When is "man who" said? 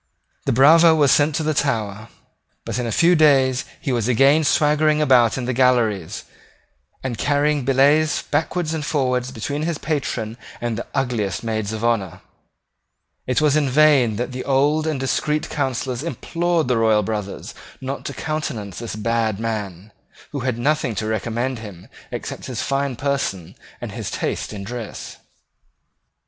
19.39-20.39